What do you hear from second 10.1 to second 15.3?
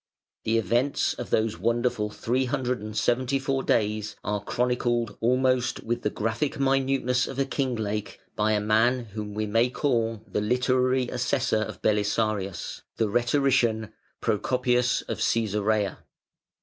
the literary assessor of Belisarius, the rhetorician Procopius of